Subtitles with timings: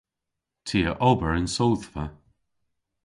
[0.67, 2.05] Ty a ober yn sodhva.